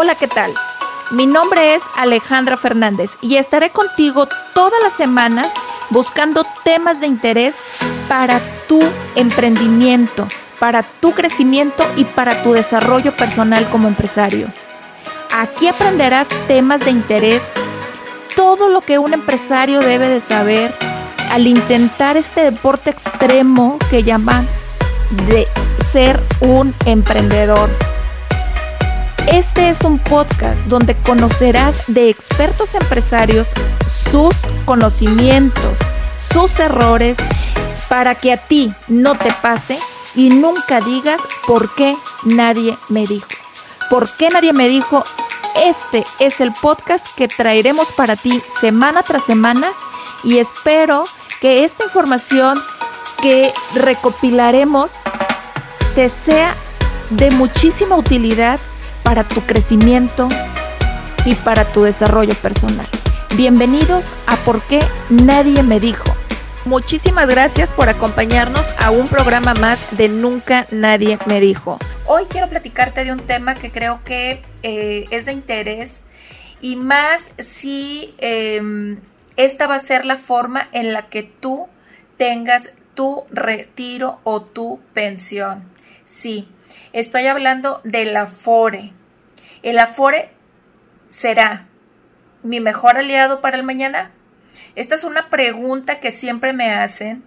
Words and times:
Hola, 0.00 0.14
¿qué 0.14 0.28
tal? 0.28 0.54
Mi 1.10 1.26
nombre 1.26 1.74
es 1.74 1.82
Alejandra 1.96 2.56
Fernández 2.56 3.10
y 3.20 3.34
estaré 3.34 3.70
contigo 3.70 4.28
todas 4.54 4.80
las 4.80 4.92
semanas 4.92 5.48
buscando 5.90 6.46
temas 6.62 7.00
de 7.00 7.08
interés 7.08 7.56
para 8.06 8.40
tu 8.68 8.80
emprendimiento, 9.16 10.28
para 10.60 10.84
tu 10.84 11.10
crecimiento 11.10 11.84
y 11.96 12.04
para 12.04 12.44
tu 12.44 12.52
desarrollo 12.52 13.10
personal 13.16 13.68
como 13.70 13.88
empresario. 13.88 14.46
Aquí 15.34 15.66
aprenderás 15.66 16.28
temas 16.46 16.78
de 16.84 16.92
interés, 16.92 17.42
todo 18.36 18.68
lo 18.68 18.82
que 18.82 19.00
un 19.00 19.14
empresario 19.14 19.80
debe 19.80 20.08
de 20.08 20.20
saber 20.20 20.72
al 21.32 21.48
intentar 21.48 22.16
este 22.16 22.42
deporte 22.42 22.90
extremo 22.90 23.78
que 23.90 24.04
llaman 24.04 24.46
de 25.26 25.48
ser 25.90 26.22
un 26.38 26.72
emprendedor. 26.84 27.68
Este 29.32 29.68
es 29.68 29.82
un 29.82 29.98
podcast 29.98 30.58
donde 30.68 30.96
conocerás 31.02 31.74
de 31.86 32.08
expertos 32.08 32.74
empresarios 32.74 33.48
sus 34.10 34.34
conocimientos, 34.64 35.76
sus 36.32 36.58
errores, 36.58 37.18
para 37.90 38.14
que 38.14 38.32
a 38.32 38.38
ti 38.38 38.72
no 38.88 39.18
te 39.18 39.30
pase 39.42 39.78
y 40.14 40.30
nunca 40.30 40.80
digas 40.80 41.20
por 41.46 41.74
qué 41.74 41.94
nadie 42.24 42.78
me 42.88 43.06
dijo. 43.06 43.28
¿Por 43.90 44.08
qué 44.16 44.30
nadie 44.30 44.54
me 44.54 44.66
dijo? 44.66 45.04
Este 45.62 46.06
es 46.20 46.40
el 46.40 46.52
podcast 46.52 47.06
que 47.14 47.28
traeremos 47.28 47.88
para 47.96 48.16
ti 48.16 48.42
semana 48.58 49.02
tras 49.02 49.24
semana 49.24 49.72
y 50.24 50.38
espero 50.38 51.04
que 51.42 51.64
esta 51.64 51.84
información 51.84 52.58
que 53.20 53.52
recopilaremos 53.74 54.90
te 55.94 56.08
sea 56.08 56.54
de 57.10 57.30
muchísima 57.30 57.94
utilidad 57.96 58.58
para 59.08 59.24
tu 59.24 59.40
crecimiento 59.40 60.28
y 61.24 61.34
para 61.36 61.64
tu 61.72 61.84
desarrollo 61.84 62.34
personal. 62.42 62.86
Bienvenidos 63.38 64.04
a 64.26 64.36
Por 64.36 64.60
qué 64.60 64.80
Nadie 65.08 65.62
Me 65.62 65.80
Dijo. 65.80 66.14
Muchísimas 66.66 67.26
gracias 67.26 67.72
por 67.72 67.88
acompañarnos 67.88 68.66
a 68.78 68.90
un 68.90 69.08
programa 69.08 69.54
más 69.54 69.80
de 69.96 70.10
Nunca 70.10 70.66
Nadie 70.70 71.18
Me 71.24 71.40
Dijo. 71.40 71.78
Hoy 72.06 72.26
quiero 72.28 72.50
platicarte 72.50 73.02
de 73.02 73.12
un 73.12 73.20
tema 73.20 73.54
que 73.54 73.72
creo 73.72 74.04
que 74.04 74.42
eh, 74.62 75.06
es 75.10 75.24
de 75.24 75.32
interés 75.32 75.90
y 76.60 76.76
más 76.76 77.22
si 77.38 78.14
em, 78.18 79.00
esta 79.38 79.66
va 79.66 79.76
a 79.76 79.78
ser 79.78 80.04
la 80.04 80.18
forma 80.18 80.68
en 80.72 80.92
la 80.92 81.08
que 81.08 81.22
tú 81.22 81.66
tengas 82.18 82.74
tu 82.92 83.24
retiro 83.30 84.20
o 84.24 84.42
tu 84.42 84.80
pensión. 84.92 85.64
Sí, 86.04 86.46
estoy 86.92 87.26
hablando 87.26 87.80
del 87.84 88.14
Afore. 88.14 88.97
¿El 89.68 89.78
Afore 89.80 90.30
será 91.10 91.66
mi 92.42 92.58
mejor 92.58 92.96
aliado 92.96 93.42
para 93.42 93.58
el 93.58 93.64
mañana? 93.64 94.12
Esta 94.76 94.94
es 94.94 95.04
una 95.04 95.28
pregunta 95.28 96.00
que 96.00 96.10
siempre 96.10 96.54
me 96.54 96.72
hacen 96.72 97.22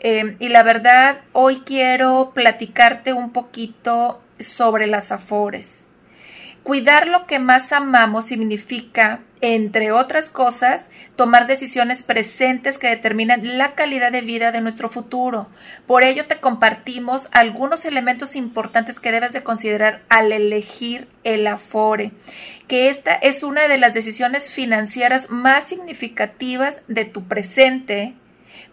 eh, 0.00 0.36
y 0.38 0.48
la 0.48 0.62
verdad 0.62 1.20
hoy 1.34 1.60
quiero 1.66 2.32
platicarte 2.34 3.12
un 3.12 3.30
poquito 3.30 4.22
sobre 4.40 4.86
las 4.86 5.12
Afores. 5.12 5.68
Cuidar 6.62 7.06
lo 7.08 7.26
que 7.26 7.38
más 7.38 7.74
amamos 7.74 8.24
significa, 8.24 9.20
entre 9.42 9.90
otras 9.90 10.28
cosas, 10.28 10.86
tomar 11.16 11.48
decisiones 11.48 12.04
presentes 12.04 12.78
que 12.78 12.86
determinan 12.86 13.58
la 13.58 13.74
calidad 13.74 14.12
de 14.12 14.20
vida 14.20 14.52
de 14.52 14.60
nuestro 14.60 14.88
futuro. 14.88 15.48
Por 15.84 16.04
ello 16.04 16.26
te 16.26 16.36
compartimos 16.36 17.28
algunos 17.32 17.84
elementos 17.84 18.36
importantes 18.36 19.00
que 19.00 19.10
debes 19.10 19.32
de 19.32 19.42
considerar 19.42 20.02
al 20.08 20.30
elegir 20.30 21.08
el 21.24 21.44
Afore, 21.48 22.12
que 22.68 22.88
esta 22.88 23.14
es 23.14 23.42
una 23.42 23.66
de 23.66 23.78
las 23.78 23.94
decisiones 23.94 24.52
financieras 24.52 25.28
más 25.28 25.64
significativas 25.64 26.80
de 26.86 27.04
tu 27.04 27.26
presente, 27.26 28.14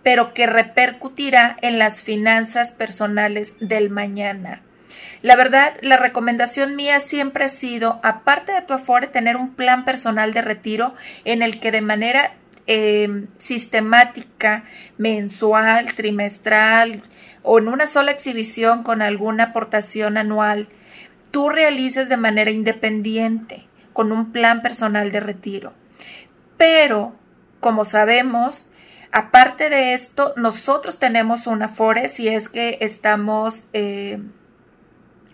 pero 0.03 0.35
que 0.35 0.45
repercutirá 0.45 1.57
en 1.61 1.79
las 1.79 2.03
finanzas 2.03 2.71
personales 2.71 3.53
del 3.59 3.89
mañana. 3.89 4.61
La 5.21 5.35
verdad, 5.35 5.75
la 5.81 5.97
recomendación 5.97 6.75
mía 6.75 6.99
siempre 6.99 7.45
ha 7.45 7.49
sido, 7.49 7.99
aparte 8.03 8.51
de 8.51 8.61
tu 8.61 8.73
Afore, 8.73 9.07
tener 9.07 9.37
un 9.37 9.53
plan 9.55 9.85
personal 9.85 10.33
de 10.33 10.41
retiro 10.41 10.93
en 11.25 11.41
el 11.41 11.59
que 11.59 11.71
de 11.71 11.81
manera 11.81 12.33
em, 12.67 13.27
sistemática, 13.37 14.63
mensual, 14.97 15.93
trimestral 15.93 17.01
o 17.43 17.59
en 17.59 17.67
una 17.67 17.87
sola 17.87 18.11
exhibición 18.11 18.83
con 18.83 19.01
alguna 19.01 19.45
aportación 19.45 20.17
anual, 20.17 20.67
tú 21.31 21.49
realices 21.49 22.09
de 22.09 22.17
manera 22.17 22.51
independiente, 22.51 23.67
con 23.93 24.11
un 24.11 24.31
plan 24.31 24.61
personal 24.61 25.11
de 25.11 25.19
retiro. 25.19 25.73
Pero, 26.57 27.15
como 27.59 27.85
sabemos, 27.85 28.69
aparte 29.11 29.69
de 29.69 29.93
esto, 29.93 30.33
nosotros 30.37 30.99
tenemos 30.99 31.47
un 31.47 31.63
Afore 31.63 32.09
si 32.09 32.27
es 32.27 32.49
que 32.49 32.77
estamos 32.81 33.65
eh, 33.73 34.19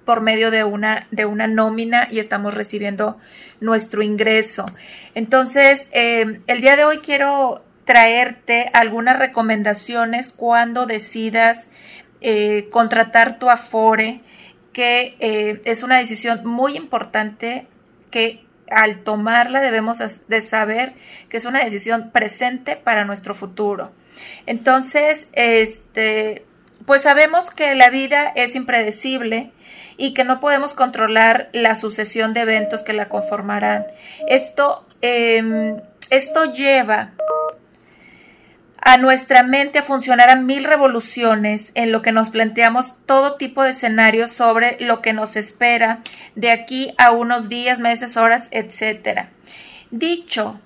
por 0.05 0.21
medio 0.21 0.51
de 0.51 0.63
una, 0.63 1.07
de 1.11 1.25
una 1.25 1.47
nómina 1.47 2.07
y 2.09 2.19
estamos 2.19 2.53
recibiendo 2.53 3.17
nuestro 3.59 4.03
ingreso. 4.03 4.65
Entonces, 5.15 5.87
eh, 5.91 6.39
el 6.47 6.61
día 6.61 6.75
de 6.75 6.85
hoy 6.85 6.99
quiero 6.99 7.63
traerte 7.85 8.69
algunas 8.73 9.19
recomendaciones 9.19 10.31
cuando 10.31 10.85
decidas 10.85 11.69
eh, 12.21 12.67
contratar 12.71 13.39
tu 13.39 13.49
Afore, 13.49 14.21
que 14.73 15.15
eh, 15.19 15.61
es 15.65 15.83
una 15.83 15.99
decisión 15.99 16.45
muy 16.45 16.75
importante 16.75 17.67
que 18.11 18.43
al 18.69 19.03
tomarla 19.03 19.61
debemos 19.61 19.99
de 20.27 20.41
saber 20.41 20.93
que 21.29 21.37
es 21.37 21.45
una 21.45 21.63
decisión 21.63 22.11
presente 22.11 22.75
para 22.75 23.05
nuestro 23.05 23.35
futuro. 23.35 23.91
Entonces, 24.45 25.27
este, 25.33 26.45
pues 26.85 27.01
sabemos 27.01 27.51
que 27.51 27.75
la 27.75 27.89
vida 27.89 28.31
es 28.35 28.55
impredecible 28.55 29.51
y 29.97 30.13
que 30.13 30.23
no 30.23 30.39
podemos 30.39 30.73
controlar 30.73 31.49
la 31.53 31.75
sucesión 31.75 32.33
de 32.33 32.41
eventos 32.41 32.83
que 32.83 32.93
la 32.93 33.09
conformarán. 33.09 33.85
Esto, 34.27 34.85
em, 35.01 35.77
esto 36.09 36.51
lleva 36.51 37.11
a 38.81 38.97
nuestra 38.97 39.41
mente 39.41 39.79
a 39.79 39.83
funcionar 39.83 40.29
a 40.29 40.35
mil 40.35 40.63
revoluciones 40.63 41.71
en 41.73 41.91
lo 41.91 42.03
que 42.03 42.11
nos 42.11 42.29
planteamos 42.29 42.93
todo 43.07 43.35
tipo 43.35 43.63
de 43.63 43.71
escenarios 43.71 44.31
sobre 44.31 44.77
lo 44.79 45.01
que 45.01 45.11
nos 45.11 45.35
espera 45.35 46.01
de 46.35 46.51
aquí 46.51 46.93
a 46.99 47.09
unos 47.09 47.49
días, 47.49 47.79
meses, 47.79 48.15
horas, 48.15 48.47
etc. 48.51 49.27
Dicho 49.89 50.59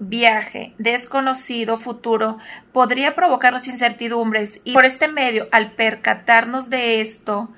viaje 0.00 0.72
desconocido 0.78 1.76
futuro 1.76 2.38
podría 2.72 3.14
provocarnos 3.14 3.68
incertidumbres 3.68 4.60
y 4.64 4.72
por 4.72 4.86
este 4.86 5.08
medio, 5.08 5.48
al 5.52 5.72
percatarnos 5.72 6.70
de 6.70 7.00
esto, 7.00 7.50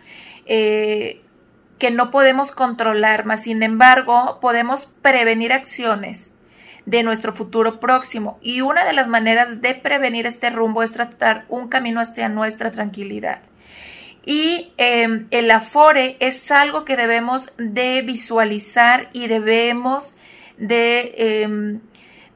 eh, 0.44 1.22
que 1.78 1.90
no 1.90 2.10
podemos 2.10 2.52
controlar, 2.52 3.24
mas 3.24 3.44
sin 3.44 3.62
embargo 3.62 4.38
podemos 4.40 4.90
prevenir 5.02 5.52
acciones 5.52 6.32
de 6.84 7.04
nuestro 7.04 7.32
futuro 7.32 7.78
próximo 7.78 8.38
y 8.42 8.60
una 8.60 8.84
de 8.84 8.92
las 8.92 9.08
maneras 9.08 9.60
de 9.62 9.74
prevenir 9.74 10.26
este 10.26 10.50
rumbo 10.50 10.82
es 10.82 10.90
tratar 10.90 11.44
un 11.48 11.68
camino 11.68 12.00
hacia 12.00 12.28
nuestra 12.28 12.70
tranquilidad. 12.72 13.40
Y 14.24 14.72
em, 14.76 15.26
el 15.30 15.50
afore 15.50 16.16
es 16.20 16.50
algo 16.50 16.84
que 16.84 16.96
debemos 16.96 17.52
de 17.56 18.02
visualizar 18.02 19.10
y 19.12 19.26
debemos 19.26 20.14
de 20.58 21.14
em, 21.16 21.80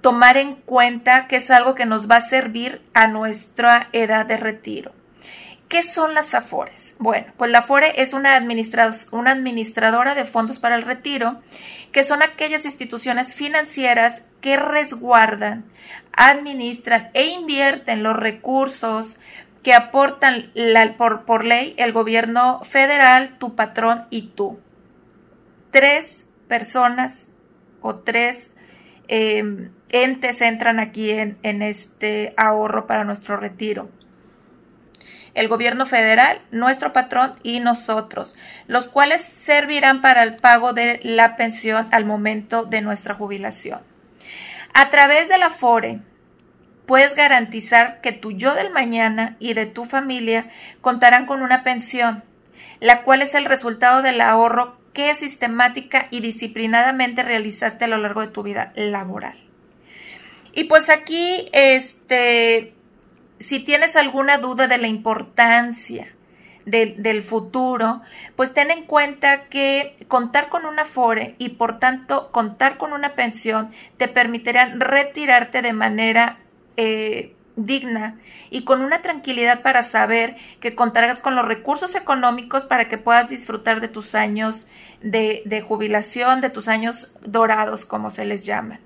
tomar 0.00 0.36
en 0.36 0.54
cuenta 0.54 1.26
que 1.26 1.36
es 1.36 1.50
algo 1.50 1.74
que 1.74 1.86
nos 1.86 2.10
va 2.10 2.16
a 2.16 2.20
servir 2.20 2.82
a 2.94 3.06
nuestra 3.06 3.88
edad 3.92 4.26
de 4.26 4.36
retiro. 4.36 4.92
¿Qué 5.68 5.82
son 5.82 6.14
las 6.14 6.34
AFORES? 6.34 6.94
Bueno, 7.00 7.32
pues 7.36 7.50
la 7.50 7.58
AFORE 7.58 8.00
es 8.00 8.12
una, 8.12 8.38
una 8.38 9.30
administradora 9.32 10.14
de 10.14 10.24
fondos 10.24 10.60
para 10.60 10.76
el 10.76 10.82
retiro, 10.82 11.40
que 11.90 12.04
son 12.04 12.22
aquellas 12.22 12.64
instituciones 12.64 13.34
financieras 13.34 14.22
que 14.40 14.56
resguardan, 14.56 15.64
administran 16.12 17.10
e 17.14 17.26
invierten 17.26 18.04
los 18.04 18.14
recursos 18.14 19.18
que 19.64 19.74
aportan 19.74 20.52
por, 20.96 21.24
por 21.24 21.44
ley 21.44 21.74
el 21.78 21.92
gobierno 21.92 22.62
federal, 22.62 23.36
tu 23.38 23.56
patrón 23.56 24.06
y 24.10 24.28
tú. 24.28 24.60
Tres 25.72 26.24
personas 26.46 27.28
o 27.80 27.96
tres 27.96 28.52
eh, 29.08 29.70
entes 29.88 30.40
entran 30.40 30.80
aquí 30.80 31.10
en, 31.10 31.38
en 31.42 31.62
este 31.62 32.34
ahorro 32.36 32.86
para 32.86 33.04
nuestro 33.04 33.36
retiro 33.36 33.88
el 35.36 35.48
gobierno 35.48 35.84
federal, 35.84 36.40
nuestro 36.50 36.94
patrón 36.94 37.34
y 37.42 37.60
nosotros, 37.60 38.34
los 38.66 38.88
cuales 38.88 39.20
servirán 39.22 40.00
para 40.00 40.22
el 40.22 40.36
pago 40.36 40.72
de 40.72 40.98
la 41.02 41.36
pensión 41.36 41.88
al 41.92 42.06
momento 42.06 42.64
de 42.64 42.80
nuestra 42.80 43.14
jubilación. 43.14 43.80
A 44.72 44.88
través 44.88 45.28
de 45.28 45.36
la 45.36 45.50
FORE, 45.50 46.00
puedes 46.86 47.14
garantizar 47.14 48.00
que 48.00 48.12
tu 48.12 48.32
yo 48.32 48.54
del 48.54 48.72
mañana 48.72 49.36
y 49.38 49.52
de 49.52 49.66
tu 49.66 49.84
familia 49.84 50.46
contarán 50.80 51.26
con 51.26 51.42
una 51.42 51.62
pensión, 51.62 52.24
la 52.80 53.02
cual 53.02 53.20
es 53.20 53.34
el 53.34 53.44
resultado 53.44 54.00
del 54.00 54.22
ahorro 54.22 54.78
qué 54.96 55.14
sistemática 55.14 56.08
y 56.10 56.20
disciplinadamente 56.20 57.22
realizaste 57.22 57.84
a 57.84 57.88
lo 57.88 57.98
largo 57.98 58.22
de 58.22 58.28
tu 58.28 58.42
vida 58.42 58.72
laboral. 58.76 59.36
Y 60.54 60.64
pues 60.64 60.88
aquí, 60.88 61.50
este, 61.52 62.72
si 63.38 63.60
tienes 63.60 63.94
alguna 63.94 64.38
duda 64.38 64.68
de 64.68 64.78
la 64.78 64.88
importancia 64.88 66.14
del 66.64 67.22
futuro, 67.22 68.00
pues 68.36 68.54
ten 68.54 68.70
en 68.70 68.86
cuenta 68.86 69.44
que 69.48 69.94
contar 70.08 70.48
con 70.48 70.64
una 70.64 70.86
FORE 70.86 71.34
y 71.38 71.50
por 71.50 71.78
tanto 71.78 72.32
contar 72.32 72.78
con 72.78 72.94
una 72.94 73.14
pensión 73.14 73.70
te 73.98 74.08
permitirán 74.08 74.80
retirarte 74.80 75.60
de 75.60 75.74
manera 75.74 76.38
eh, 76.78 77.35
digna 77.56 78.18
y 78.50 78.62
con 78.62 78.82
una 78.82 79.02
tranquilidad 79.02 79.62
para 79.62 79.82
saber 79.82 80.36
que 80.60 80.74
contarás 80.74 81.20
con 81.20 81.34
los 81.34 81.46
recursos 81.46 81.94
económicos 81.94 82.64
para 82.64 82.88
que 82.88 82.98
puedas 82.98 83.28
disfrutar 83.28 83.80
de 83.80 83.88
tus 83.88 84.14
años 84.14 84.66
de, 85.00 85.64
jubilación, 85.66 86.40
de 86.40 86.50
tus 86.50 86.68
años 86.68 87.12
dorados, 87.22 87.84
como 87.84 88.10
se 88.10 88.24
les 88.24 88.44
llama, 88.44 88.78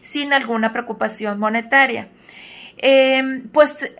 sin 0.00 0.32
alguna 0.32 0.72
preocupación 0.72 1.38
monetaria. 1.38 2.08
Em, 2.78 3.48
pues 3.48 3.92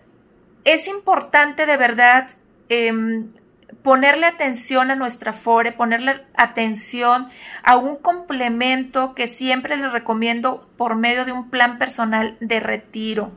es 0.65 0.89
importante 0.89 1.67
de 1.67 1.77
verdad 1.77 2.31
em, 2.69 3.29
ponerle 3.83 4.27
atención 4.27 4.91
a 4.91 4.97
nuestra 4.97 5.33
FORE, 5.33 5.73
ponerle 5.73 6.23
atención 6.37 7.29
a 7.63 7.77
un 7.77 7.97
complemento 7.97 9.15
que 9.15 9.27
siempre 9.27 9.77
les 9.77 9.93
recomiendo 9.93 10.69
por 10.77 10.95
medio 10.97 11.25
de 11.25 11.33
un 11.33 11.51
plan 11.51 11.79
personal 11.79 12.37
de 12.41 12.61
retiro. 12.61 13.33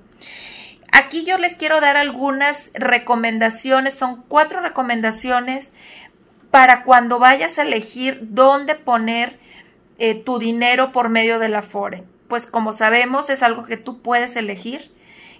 Aquí 0.98 1.26
yo 1.26 1.38
les 1.38 1.56
quiero 1.56 1.82
dar 1.82 1.98
algunas 1.98 2.72
recomendaciones, 2.74 3.96
son 3.96 4.24
cuatro 4.30 4.62
recomendaciones 4.62 5.70
para 6.52 6.84
cuando 6.84 7.20
vayas 7.20 7.60
a 7.60 7.64
elegir 7.64 8.20
dónde 8.22 8.76
poner 8.76 9.38
eh, 9.98 10.16
tu 10.16 10.40
dinero 10.40 10.94
por 10.94 11.10
medio 11.10 11.38
de 11.38 11.50
la 11.50 11.64
FORE. 11.64 12.06
Pues 12.30 12.46
como 12.46 12.72
sabemos 12.72 13.30
es 13.30 13.44
algo 13.44 13.66
que 13.66 13.76
tú 13.76 14.02
puedes 14.02 14.38
elegir, 14.38 14.90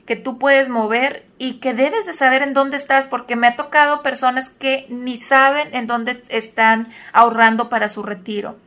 que 0.06 0.18
tú 0.18 0.40
puedes 0.40 0.68
mover 0.68 1.26
y 1.38 1.54
que 1.62 1.74
debes 1.74 2.06
de 2.06 2.12
saber 2.12 2.42
en 2.42 2.54
dónde 2.54 2.76
estás, 2.76 3.08
porque 3.08 3.38
me 3.38 3.48
ha 3.48 3.56
tocado 3.56 4.04
personas 4.04 4.50
que 4.50 4.86
ni 4.90 5.16
saben 5.16 5.74
en 5.74 5.88
dónde 5.88 6.22
están 6.28 6.90
ahorrando 7.14 7.70
para 7.70 7.88
su 7.88 8.04
retiro. 8.04 8.58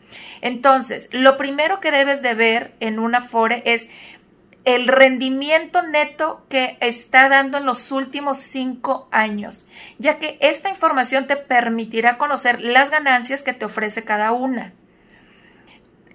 Entonces, 0.41 1.11
lo 1.13 1.37
primero 1.37 1.81
que 1.81 1.91
debes 1.91 2.23
de 2.23 2.33
ver 2.33 2.73
en 2.81 2.99
una 2.99 3.21
FORE 3.21 3.63
es 3.67 3.89
el 4.69 4.87
rendimiento 4.87 5.81
neto 5.81 6.45
que 6.51 6.77
está 6.81 7.31
dando 7.31 7.57
en 7.57 7.65
los 7.65 7.91
últimos 7.91 8.37
cinco 8.37 9.09
años, 9.11 9.67
ya 9.99 10.19
que 10.19 10.37
esta 10.43 10.69
información 10.69 11.27
te 11.27 11.37
permitirá 11.37 12.19
conocer 12.19 12.61
las 12.61 12.91
ganancias 12.91 13.43
que 13.43 13.55
te 13.55 13.65
ofrece 13.65 14.05
cada 14.05 14.33
una. 14.33 14.75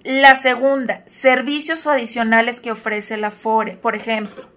La 0.04 0.36
segunda, 0.36 1.02
servicios 1.06 1.88
adicionales 1.88 2.60
que 2.60 2.70
ofrece 2.70 3.16
la 3.16 3.32
FORE. 3.32 3.72
Por 3.72 3.96
ejemplo, 3.96 4.48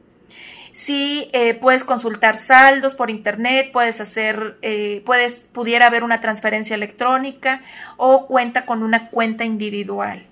si 0.74 1.32
eh, 1.34 1.56
puedes 1.56 1.84
consultar 1.84 2.36
saldos 2.36 2.94
por 2.94 3.10
internet, 3.10 3.72
puedes 3.74 4.00
hacer, 4.00 4.60
eh, 4.62 5.02
puedes, 5.08 5.38
pudiera 5.54 5.88
haber 5.88 6.04
una 6.04 6.22
transferencia 6.22 6.76
electrónica 6.76 7.64
o 7.96 8.28
cuenta 8.28 8.68
con 8.68 8.84
una 8.84 9.10
cuenta 9.10 9.44
individual. 9.44 10.24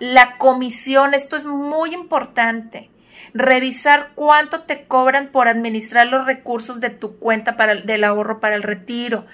La 0.00 0.38
comisión, 0.38 1.12
esto 1.12 1.36
es 1.36 1.44
muy 1.44 1.92
importante. 1.92 2.88
Revisar 3.34 4.12
cuánto 4.14 4.62
te 4.62 4.86
cobran 4.86 5.28
por 5.28 5.46
administrar 5.46 6.06
los 6.06 6.24
recursos 6.24 6.80
de 6.80 6.88
tu 6.88 7.18
cuenta 7.18 7.58
para, 7.58 7.74
del 7.74 8.04
ahorro 8.04 8.40
para 8.40 8.56
el 8.56 8.62
retiro. 8.62 9.26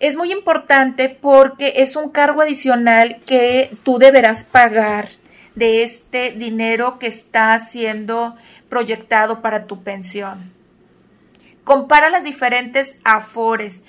Es 0.00 0.16
muy 0.16 0.30
importante 0.30 1.08
porque 1.08 1.74
es 1.76 1.96
un 1.96 2.10
cargo 2.10 2.42
adicional 2.42 3.22
que 3.24 3.74
tú 3.84 3.98
deberás 3.98 4.44
pagar 4.44 5.08
de 5.54 5.82
este 5.82 6.32
dinero 6.32 6.98
que 6.98 7.06
está 7.06 7.58
siendo 7.58 8.36
proyectado 8.68 9.40
para 9.40 9.66
tu 9.66 9.82
pensión. 9.82 10.52
Compara 11.64 12.10
las 12.10 12.24
diferentes 12.24 12.98
afores 13.02 13.82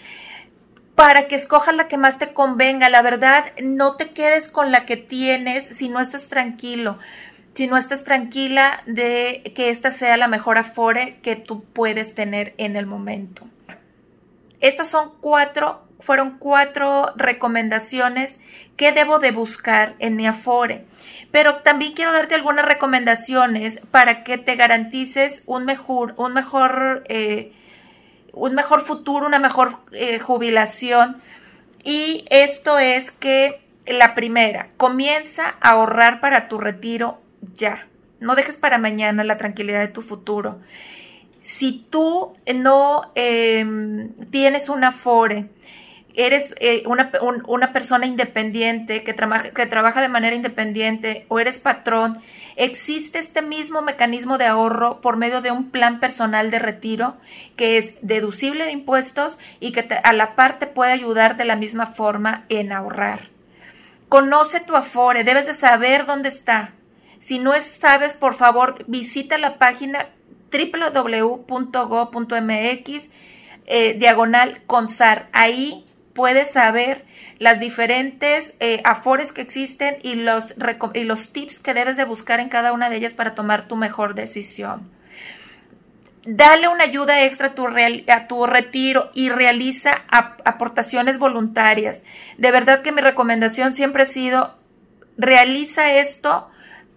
para 0.95 1.27
que 1.27 1.35
escojas 1.35 1.75
la 1.75 1.87
que 1.87 1.97
más 1.97 2.19
te 2.19 2.33
convenga. 2.33 2.89
La 2.89 3.01
verdad, 3.01 3.45
no 3.61 3.95
te 3.95 4.11
quedes 4.11 4.49
con 4.49 4.71
la 4.71 4.85
que 4.85 4.97
tienes 4.97 5.65
si 5.65 5.89
no 5.89 5.99
estás 5.99 6.27
tranquilo, 6.27 6.97
si 7.55 7.67
no 7.67 7.77
estás 7.77 8.03
tranquila 8.03 8.83
de 8.85 9.51
que 9.55 9.69
esta 9.69 9.91
sea 9.91 10.17
la 10.17 10.27
mejor 10.27 10.57
afore 10.57 11.19
que 11.21 11.35
tú 11.35 11.63
puedes 11.63 12.13
tener 12.13 12.53
en 12.57 12.75
el 12.75 12.85
momento. 12.85 13.47
Estas 14.59 14.87
son 14.87 15.11
cuatro, 15.19 15.81
fueron 15.99 16.37
cuatro 16.37 17.11
recomendaciones 17.15 18.39
que 18.77 18.91
debo 18.91 19.19
de 19.19 19.31
buscar 19.31 19.95
en 19.99 20.15
mi 20.15 20.25
afore. 20.25 20.85
Pero 21.31 21.57
también 21.57 21.93
quiero 21.93 22.13
darte 22.13 22.35
algunas 22.35 22.65
recomendaciones 22.65 23.81
para 23.91 24.23
que 24.23 24.37
te 24.37 24.55
garantices 24.55 25.43
un 25.45 25.65
mejor, 25.65 26.13
un 26.17 26.33
mejor 26.33 27.03
eh, 27.09 27.51
un 28.33 28.55
mejor 28.55 28.81
futuro, 28.81 29.25
una 29.25 29.39
mejor 29.39 29.77
eh, 29.93 30.19
jubilación. 30.19 31.21
Y 31.83 32.25
esto 32.29 32.79
es 32.79 33.11
que 33.11 33.61
la 33.85 34.15
primera, 34.15 34.69
comienza 34.77 35.55
a 35.61 35.71
ahorrar 35.71 36.19
para 36.19 36.47
tu 36.47 36.57
retiro 36.57 37.19
ya. 37.55 37.87
No 38.19 38.35
dejes 38.35 38.57
para 38.57 38.77
mañana 38.77 39.23
la 39.23 39.37
tranquilidad 39.37 39.81
de 39.81 39.89
tu 39.89 40.01
futuro. 40.01 40.59
Si 41.41 41.85
tú 41.89 42.33
no 42.55 43.11
em, 43.15 44.13
tienes 44.31 44.69
un 44.69 44.83
afore, 44.85 45.49
eres 46.15 46.53
eh, 46.59 46.83
una, 46.85 47.11
una, 47.47 47.73
persona 47.73 48.05
independiente 48.05 49.03
que, 49.03 49.13
trabaja, 49.13 49.51
que 49.51 49.65
trabaja 49.65 50.01
de 50.01 50.09
manera 50.09 50.35
independiente 50.35 51.25
o 51.27 51.39
eres 51.39 51.59
patrón, 51.59 52.19
existe 52.55 53.19
este 53.19 53.41
mismo 53.41 53.81
mecanismo 53.81 54.37
de 54.37 54.45
ahorro 54.45 55.01
por 55.01 55.17
medio 55.17 55.41
de 55.41 55.51
un 55.51 55.71
plan 55.71 55.99
personal 55.99 56.51
de 56.51 56.59
retiro 56.59 57.17
que 57.55 57.77
es 57.77 57.95
deducible 58.01 58.65
de 58.65 58.71
impuestos 58.71 59.37
y 59.59 59.71
que 59.71 59.87
a 60.03 60.13
la 60.13 60.35
parte 60.35 60.67
puede 60.67 60.91
ayudar 60.91 61.37
de 61.37 61.45
la 61.45 61.55
misma 61.55 61.87
forma 61.87 62.45
en 62.49 62.71
ahorrar. 62.71 63.29
Conoce 64.09 64.59
tu 64.59 64.75
Afore, 64.75 65.23
debes 65.23 65.47
de 65.47 65.53
saber 65.53 66.05
dónde 66.05 66.29
está. 66.29 66.73
Si 67.19 67.39
no 67.39 67.53
sabes, 67.61 68.13
por 68.13 68.35
favor, 68.35 68.83
visita 68.87 69.37
la 69.37 69.57
página 69.57 70.09
www.go.mx 70.51 71.43
eh, 73.65 73.95
diagonal 73.97 74.61
consar. 74.67 75.29
Ahí 75.31 75.82
puedes 76.13 76.51
saber 76.51 77.05
las 77.39 77.59
diferentes 77.59 78.53
eh, 78.59 78.81
afores 78.85 79.31
que 79.31 79.41
existen 79.41 79.97
y 80.03 80.15
los, 80.15 80.55
y 80.93 81.03
los 81.03 81.29
tips 81.29 81.59
que 81.59 81.73
debes 81.73 81.97
de 81.97 82.05
buscar 82.05 82.39
en 82.39 82.49
cada 82.49 82.71
una 82.71 82.89
de 82.89 82.97
ellas 82.97 83.13
para 83.13 83.35
tomar 83.35 83.67
tu 83.67 83.75
mejor 83.75 84.15
decisión. 84.15 84.91
Dale 86.25 86.69
una 86.69 86.85
ayuda 86.85 87.23
extra 87.23 87.47
a 87.47 87.55
tu, 87.55 87.67
a 87.67 88.27
tu 88.27 88.45
retiro 88.45 89.11
y 89.13 89.29
realiza 89.29 89.91
aportaciones 90.09 91.19
voluntarias. 91.19 92.01
De 92.37 92.51
verdad 92.51 92.81
que 92.81 92.93
mi 92.93 93.01
recomendación 93.01 93.73
siempre 93.73 94.03
ha 94.03 94.05
sido, 94.05 94.55
realiza 95.17 95.95
esto 95.95 96.49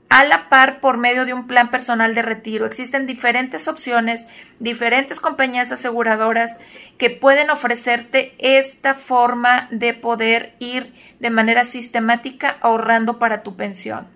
a 0.09 0.25
la 0.25 0.49
par 0.49 0.81
por 0.81 0.97
medio 0.97 1.25
de 1.25 1.35
un 1.35 1.47
plan 1.47 1.71
personal 1.71 2.15
de 2.15 2.23
retiro. 2.23 2.67
Existen 2.67 3.07
diferentes 3.07 3.67
opciones, 3.67 4.27
diferentes 4.61 5.21
compañías 5.21 5.73
aseguradoras 5.73 6.57
que 6.97 7.11
pueden 7.11 7.51
ofrecerte 7.51 8.35
esta 8.39 8.95
forma 8.95 9.69
de 9.71 9.95
poder 9.95 10.55
ir 10.59 10.93
de 11.19 11.31
manera 11.31 11.65
sistemática 11.65 12.57
ahorrando 12.61 13.19
para 13.19 13.43
tu 13.43 13.57
pensión. 13.57 14.07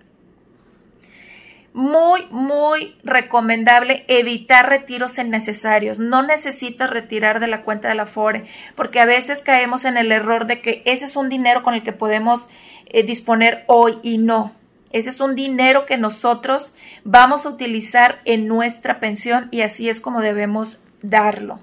Muy, 1.73 2.25
muy 2.31 2.97
recomendable 3.03 4.03
evitar 4.09 4.67
retiros 4.67 5.17
innecesarios. 5.17 5.99
No 5.99 6.21
necesitas 6.21 6.89
retirar 6.89 7.39
de 7.39 7.47
la 7.47 7.61
cuenta 7.63 7.87
de 7.87 7.95
la 7.95 8.05
FORE, 8.05 8.43
porque 8.75 8.99
a 8.99 9.05
veces 9.05 9.39
caemos 9.39 9.85
en 9.85 9.95
el 9.95 10.11
error 10.11 10.47
de 10.47 10.61
que 10.61 10.83
ese 10.85 11.05
es 11.05 11.15
un 11.15 11.29
dinero 11.29 11.63
con 11.63 11.73
el 11.73 11.83
que 11.83 11.93
podemos 11.93 12.41
eh, 12.87 13.03
disponer 13.03 13.63
hoy 13.67 13.99
y 14.03 14.17
no 14.17 14.53
ese 14.93 15.09
es 15.09 15.19
un 15.19 15.35
dinero 15.35 15.85
que 15.85 15.97
nosotros 15.97 16.73
vamos 17.03 17.45
a 17.45 17.49
utilizar 17.49 18.19
en 18.25 18.47
nuestra 18.47 18.99
pensión 18.99 19.47
y 19.51 19.61
así 19.61 19.89
es 19.89 19.99
como 19.99 20.21
debemos 20.21 20.79
darlo 21.01 21.59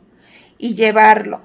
y 0.58 0.74
llevarlo. 0.74 1.42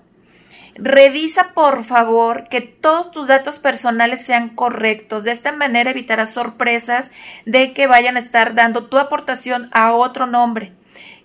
Revisa 0.75 1.51
por 1.53 1.83
favor 1.83 2.47
que 2.49 2.61
todos 2.61 3.11
tus 3.11 3.27
datos 3.27 3.59
personales 3.59 4.25
sean 4.25 4.49
correctos. 4.49 5.23
De 5.23 5.31
esta 5.31 5.51
manera 5.51 5.91
evitarás 5.91 6.31
sorpresas 6.31 7.11
de 7.45 7.73
que 7.73 7.85
vayan 7.85 8.15
a 8.15 8.19
estar 8.19 8.55
dando 8.55 8.87
tu 8.87 8.97
aportación 8.97 9.69
a 9.71 9.93
otro 9.93 10.25
nombre. 10.25 10.73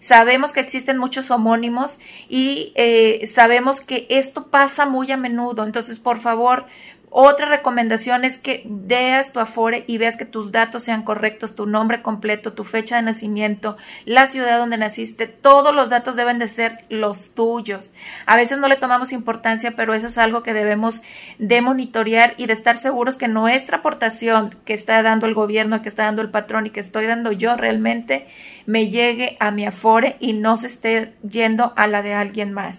Sabemos 0.01 0.53
que 0.53 0.61
existen 0.61 0.99
muchos 0.99 1.31
homónimos 1.31 1.99
y 2.29 2.73
eh, 2.77 3.27
sabemos 3.27 3.81
que 3.81 4.07
esto 4.11 4.47
pasa 4.47 4.87
muy 4.87 5.11
a 5.11 5.17
menudo. 5.17 5.65
Entonces, 5.65 5.99
por 5.99 6.21
favor, 6.21 6.67
Otra 7.11 7.47
recomendación 7.47 8.25
es 8.25 8.37
que 8.37 8.63
veas 8.67 9.33
tu 9.33 9.41
Afore 9.41 9.85
y 9.87 9.97
veas 9.97 10.17
que 10.17 10.27
tus 10.27 10.53
datos 10.53 10.83
sean 10.83 11.03
correctos, 11.03 11.55
tu 11.55 11.65
nombre 11.65 12.03
completo, 12.03 12.53
tu 12.53 12.65
fecha 12.65 12.97
de 12.97 13.03
nacimiento, 13.03 13.79
la 14.05 14.27
ciudad 14.27 14.59
donde 14.59 14.77
naciste, 14.77 15.27
todos 15.27 15.75
los 15.75 15.89
datos 15.89 16.17
deben 16.17 16.39
de 16.39 16.49
ser 16.49 16.85
los 16.91 17.35
tuyos. 17.35 17.95
A 18.27 18.37
veces 18.37 18.59
no 18.59 18.69
le 18.69 18.77
tomamos 18.77 19.13
importancia, 19.13 19.73
pero 19.75 19.95
eso 19.95 20.09
es 20.09 20.19
algo 20.19 20.43
que 20.43 20.53
debemos 20.53 21.01
de 21.39 21.63
monitorear 21.63 22.35
y 22.37 22.47
de 22.47 22.53
estar 22.53 22.77
seguros 22.77 23.17
que 23.17 23.29
nuestra 23.29 23.79
aportación 23.79 24.55
que 24.67 24.75
está 24.75 25.03
dando 25.03 25.27
el 25.27 25.35
gobierno, 25.35 25.81
que 25.81 25.89
está 25.89 26.05
dando 26.05 26.21
el 26.21 26.31
patrón 26.31 26.67
y 26.67 26.71
que 26.71 26.81
estoy 26.81 27.07
dando 27.07 27.33
yo 27.33 27.57
realmente 27.57 28.27
me 28.67 28.91
llegue 28.91 29.39
a 29.41 29.51
mi 29.51 29.65
Afore 29.65 30.17
y 30.21 30.35
no 30.35 30.59
se 30.59 30.67
esté 30.67 31.15
yendo 31.27 31.73
a 31.77 31.87
la 31.87 32.03
de 32.03 32.13
alguien 32.13 32.53
más. 32.53 32.79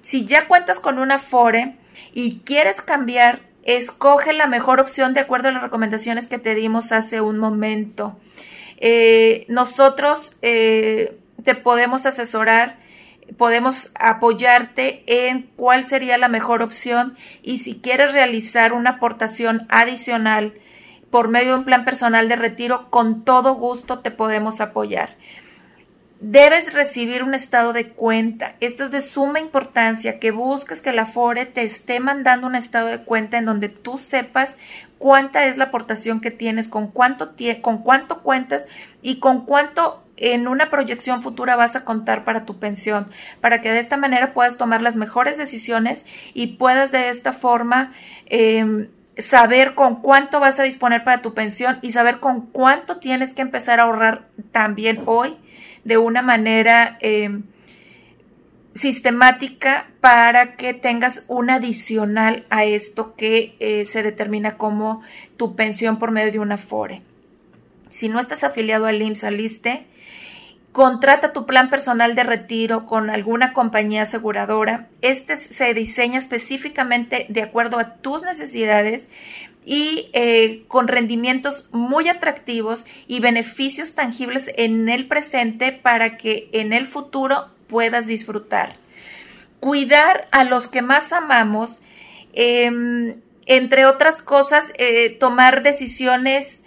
Si 0.00 0.26
ya 0.26 0.48
cuentas 0.48 0.80
con 0.80 0.98
una 0.98 1.14
Afore, 1.14 1.76
y 2.12 2.40
quieres 2.40 2.80
cambiar, 2.80 3.42
escoge 3.62 4.32
la 4.32 4.46
mejor 4.46 4.80
opción 4.80 5.14
de 5.14 5.20
acuerdo 5.20 5.48
a 5.48 5.52
las 5.52 5.62
recomendaciones 5.62 6.26
que 6.26 6.38
te 6.38 6.54
dimos 6.54 6.92
hace 6.92 7.20
un 7.20 7.38
momento. 7.38 8.16
Eh, 8.78 9.46
nosotros 9.48 10.32
eh, 10.42 11.18
te 11.44 11.54
podemos 11.54 12.06
asesorar, 12.06 12.76
podemos 13.36 13.90
apoyarte 13.94 15.02
en 15.06 15.48
cuál 15.56 15.84
sería 15.84 16.18
la 16.18 16.28
mejor 16.28 16.62
opción 16.62 17.16
y 17.42 17.58
si 17.58 17.76
quieres 17.76 18.12
realizar 18.12 18.72
una 18.72 18.90
aportación 18.90 19.66
adicional 19.70 20.54
por 21.10 21.28
medio 21.28 21.52
de 21.52 21.58
un 21.60 21.64
plan 21.64 21.84
personal 21.84 22.28
de 22.28 22.36
retiro, 22.36 22.90
con 22.90 23.24
todo 23.24 23.54
gusto 23.54 24.00
te 24.00 24.10
podemos 24.10 24.60
apoyar. 24.60 25.16
Debes 26.26 26.72
recibir 26.72 27.22
un 27.22 27.34
estado 27.34 27.74
de 27.74 27.88
cuenta. 27.88 28.54
Esto 28.60 28.84
es 28.84 28.90
de 28.90 29.02
suma 29.02 29.40
importancia, 29.40 30.18
que 30.18 30.30
busques 30.30 30.80
que 30.80 30.94
la 30.94 31.04
FORE 31.04 31.44
te 31.44 31.64
esté 31.64 32.00
mandando 32.00 32.46
un 32.46 32.54
estado 32.54 32.86
de 32.86 33.04
cuenta 33.04 33.36
en 33.36 33.44
donde 33.44 33.68
tú 33.68 33.98
sepas 33.98 34.56
cuánta 34.96 35.44
es 35.44 35.58
la 35.58 35.64
aportación 35.64 36.22
que 36.22 36.30
tienes, 36.30 36.66
con 36.66 36.88
cuánto, 36.88 37.34
con 37.60 37.82
cuánto 37.82 38.22
cuentas 38.22 38.66
y 39.02 39.18
con 39.18 39.44
cuánto 39.44 40.02
en 40.16 40.48
una 40.48 40.70
proyección 40.70 41.20
futura 41.22 41.56
vas 41.56 41.76
a 41.76 41.84
contar 41.84 42.24
para 42.24 42.46
tu 42.46 42.58
pensión, 42.58 43.10
para 43.42 43.60
que 43.60 43.70
de 43.70 43.80
esta 43.80 43.98
manera 43.98 44.32
puedas 44.32 44.56
tomar 44.56 44.80
las 44.80 44.96
mejores 44.96 45.36
decisiones 45.36 46.06
y 46.32 46.56
puedas 46.56 46.90
de 46.90 47.10
esta 47.10 47.34
forma 47.34 47.92
em, 48.24 48.88
saber 49.18 49.74
con 49.74 49.96
cuánto 50.00 50.40
vas 50.40 50.58
a 50.58 50.62
disponer 50.62 51.04
para 51.04 51.20
tu 51.20 51.34
pensión 51.34 51.80
y 51.82 51.90
saber 51.90 52.18
con 52.18 52.46
cuánto 52.46 52.96
tienes 52.98 53.34
que 53.34 53.42
empezar 53.42 53.78
a 53.78 53.82
ahorrar 53.82 54.28
también 54.52 55.02
hoy 55.04 55.36
de 55.84 55.98
una 55.98 56.22
manera 56.22 56.98
eh, 57.00 57.40
sistemática 58.74 59.86
para 60.00 60.56
que 60.56 60.74
tengas 60.74 61.24
un 61.28 61.50
adicional 61.50 62.44
a 62.50 62.64
esto 62.64 63.14
que 63.14 63.56
eh, 63.60 63.86
se 63.86 64.02
determina 64.02 64.56
como 64.56 65.02
tu 65.36 65.54
pensión 65.54 65.98
por 65.98 66.10
medio 66.10 66.32
de 66.32 66.38
una 66.40 66.58
FORE. 66.58 67.02
Si 67.88 68.08
no 68.08 68.18
estás 68.18 68.42
afiliado 68.42 68.86
al 68.86 69.00
IMSS, 69.00 69.24
aliste, 69.24 69.86
contrata 70.72 71.32
tu 71.32 71.46
plan 71.46 71.70
personal 71.70 72.16
de 72.16 72.24
retiro 72.24 72.86
con 72.86 73.08
alguna 73.08 73.52
compañía 73.52 74.02
aseguradora. 74.02 74.88
Este 75.02 75.36
se 75.36 75.72
diseña 75.72 76.18
específicamente 76.18 77.26
de 77.28 77.42
acuerdo 77.42 77.78
a 77.78 77.94
tus 77.94 78.22
necesidades 78.22 79.08
y 79.64 80.10
eh, 80.12 80.64
con 80.68 80.88
rendimientos 80.88 81.66
muy 81.72 82.08
atractivos 82.08 82.84
y 83.06 83.20
beneficios 83.20 83.94
tangibles 83.94 84.50
en 84.56 84.88
el 84.88 85.06
presente 85.06 85.72
para 85.72 86.16
que 86.16 86.48
en 86.52 86.72
el 86.72 86.86
futuro 86.86 87.48
puedas 87.66 88.06
disfrutar. 88.06 88.76
Cuidar 89.60 90.28
a 90.32 90.44
los 90.44 90.68
que 90.68 90.82
más 90.82 91.12
amamos, 91.12 91.80
em, 92.34 93.16
entre 93.46 93.86
otras 93.86 94.20
cosas, 94.20 94.72
eh, 94.78 95.16
tomar 95.18 95.62
decisiones 95.62 96.60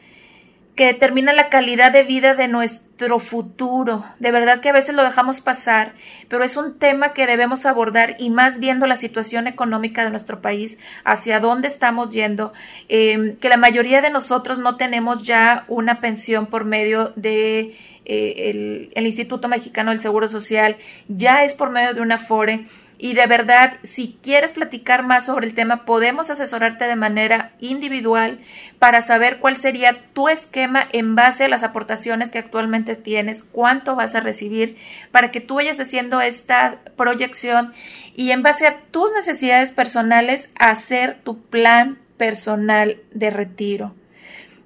que 0.76 0.88
determinan 0.88 1.36
la 1.36 1.50
calidad 1.50 1.92
de 1.92 2.04
vida 2.04 2.34
de 2.34 2.48
nuestro 2.48 2.87
futuro. 3.20 4.04
De 4.20 4.32
verdad 4.32 4.60
que 4.60 4.70
a 4.70 4.74
veces 4.74 4.96
lo 4.96 5.04
dejamos 5.04 5.42
pasar, 5.42 5.94
pero 6.28 6.44
es 6.44 6.58
un 6.58 6.78
tema 6.78 7.14
que 7.14 7.28
debemos 7.28 7.66
abordar 7.66 8.16
y 8.20 8.30
más 8.30 8.60
viendo 8.60 8.88
la 8.88 8.98
situación 8.98 9.48
económica 9.48 10.04
de 10.04 10.10
nuestro 10.10 10.42
país, 10.42 10.78
hacia 11.04 11.40
dónde 11.40 11.68
estamos 11.68 12.10
yendo, 12.10 12.54
em, 12.90 13.38
que 13.38 13.50
la 13.50 13.58
mayoría 13.58 14.02
de 14.02 14.10
nosotros 14.10 14.58
no 14.58 14.78
tenemos 14.78 15.24
ya 15.24 15.66
una 15.68 16.02
pensión 16.02 16.48
por 16.48 16.66
medio 16.66 17.14
de 17.16 17.76
eh, 18.10 18.90
Instituto 18.96 19.48
Mexicano 19.48 19.92
del 19.92 20.00
Seguro 20.00 20.28
Social, 20.28 20.78
ya 21.08 21.44
es 21.44 21.54
por 21.54 21.70
medio 21.70 21.94
de 21.94 22.02
una 22.02 22.18
FORE 22.18 22.66
y 23.00 23.14
de 23.14 23.28
verdad, 23.28 23.78
si 23.84 24.18
quieres 24.24 24.54
platicar 24.54 25.04
más 25.04 25.28
sobre 25.28 25.46
el 25.46 25.54
tema, 25.54 25.86
podemos 25.86 26.32
asesorarte 26.32 26.86
de 26.86 26.96
manera 26.96 27.52
individual 27.60 28.40
para 28.80 29.04
saber 29.04 29.38
cuál 29.38 29.56
sería 29.58 30.02
tu 30.14 30.30
esquema 30.30 30.88
en 30.92 31.16
base 31.16 31.44
a 31.44 31.48
las 31.48 31.62
aportaciones 31.62 32.32
que 32.32 32.40
actualmente 32.40 32.96
tienes, 32.96 33.44
cuánto 33.44 33.96
vas 33.96 34.16
a 34.16 34.20
recibir, 34.20 34.78
para 35.12 35.30
que 35.30 35.42
tú 35.42 35.56
vayas 35.56 35.80
haciendo 35.80 36.22
esta 36.22 36.80
proyección 36.96 37.72
y 38.16 38.32
en 38.32 38.42
base 38.42 38.66
a 38.66 38.80
tus 38.90 39.12
necesidades 39.14 39.72
personales 39.72 40.50
hacer 40.58 41.20
tu 41.24 41.40
plan 41.40 42.00
personal 42.18 42.98
de 43.12 43.30
retiro. 43.30 43.94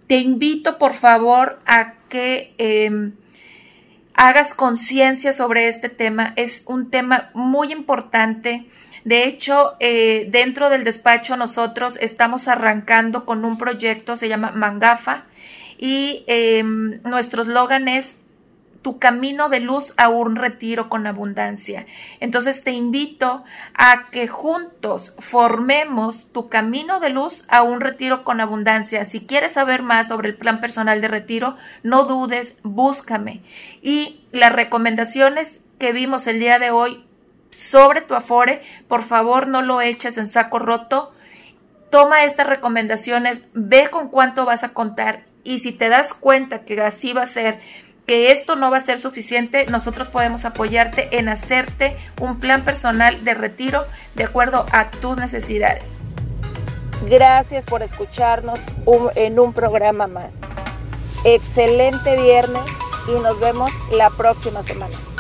Te 0.08 0.16
invito, 0.18 0.78
por 0.78 0.94
favor, 0.94 1.60
a 1.66 1.96
que... 2.08 2.54
Em, 2.58 3.14
hagas 4.22 4.54
conciencia 4.54 5.34
sobre 5.34 5.68
este 5.68 5.90
tema. 5.90 6.34
Es 6.36 6.62
un 6.68 6.92
tema 6.92 7.32
muy 7.34 7.72
importante. 7.72 8.68
De 9.04 9.24
hecho, 9.24 9.74
eh, 9.80 10.28
dentro 10.30 10.70
del 10.70 10.84
despacho 10.84 11.36
nosotros 11.38 11.98
estamos 12.00 12.48
arrancando 12.48 13.26
con 13.26 13.44
un 13.44 13.58
proyecto, 13.58 14.16
se 14.16 14.30
llama 14.30 14.52
Mangafa, 14.52 15.24
y 15.80 16.24
em, 16.28 17.02
nuestro 17.02 17.42
eslogan 17.42 17.88
es 17.88 18.16
tu 18.82 18.98
camino 18.98 19.50
de 19.50 19.60
luz 19.60 19.94
a 19.98 20.10
un 20.10 20.36
retiro 20.36 20.90
con 20.90 21.06
abundancia. 21.06 21.86
Entonces 22.20 22.64
te 22.64 22.72
invito 22.72 23.44
a 23.76 24.10
que 24.10 24.28
juntos 24.28 25.14
formemos 25.20 26.26
tu 26.32 26.50
camino 26.50 27.00
de 27.00 27.10
luz 27.10 27.46
a 27.48 27.62
un 27.62 27.80
retiro 27.80 28.24
con 28.24 28.42
abundancia. 28.42 29.06
Si 29.06 29.26
quieres 29.26 29.54
saber 29.54 29.84
más 29.84 30.08
sobre 30.08 30.30
el 30.30 30.36
plan 30.36 30.62
personal 30.62 31.02
de 31.02 31.08
retiro, 31.08 31.58
no 31.84 32.06
dudes, 32.06 32.56
búscame. 32.64 33.42
Y 33.82 34.22
las 34.32 34.52
recomendaciones 34.52 35.60
que 35.78 35.94
vimos 35.94 36.28
el 36.28 36.40
día 36.40 36.58
de 36.60 36.72
hoy 36.72 37.06
sobre 37.52 38.02
tu 38.02 38.16
afore, 38.16 38.62
por 38.88 39.04
favor 39.04 39.48
no 39.48 39.62
lo 39.62 39.82
eches 39.82 40.18
en 40.18 40.28
saco 40.28 40.60
roto. 40.60 41.14
Toma 41.92 42.24
estas 42.24 42.48
recomendaciones, 42.48 43.44
ve 43.54 43.90
con 43.92 44.08
cuánto 44.10 44.46
vas 44.46 44.64
a 44.64 44.70
contar 44.70 45.26
y 45.44 45.60
si 45.60 45.72
te 45.72 45.90
das 45.90 46.14
cuenta 46.14 46.66
que 46.66 46.80
así 46.82 47.14
va 47.14 47.24
a 47.24 47.28
ser, 47.28 47.60
que 48.12 48.34
esto 48.34 48.58
no 48.58 48.70
va 48.70 48.76
a 48.76 48.82
ser 48.82 49.00
suficiente, 49.00 49.68
nosotros 49.68 50.10
podemos 50.10 50.44
apoyarte 50.44 51.18
en 51.18 51.30
hacerte 51.30 51.96
un 52.20 52.42
plan 52.42 52.66
personal 52.66 53.24
de 53.24 53.34
retiro 53.34 53.86
de 54.16 54.26
acuerdo 54.26 54.66
a 54.74 54.92
tus 54.92 55.16
necesidades. 55.16 55.86
Gracias 57.10 57.66
por 57.66 57.84
escucharnos 57.84 58.60
en 59.16 59.40
un 59.40 59.54
programa 59.54 60.08
más. 60.08 60.34
Excelente 61.24 62.22
viernes 62.22 62.64
y 63.08 63.18
nos 63.24 63.40
vemos 63.40 63.72
la 63.96 64.10
próxima 64.10 64.62
semana. 64.62 65.11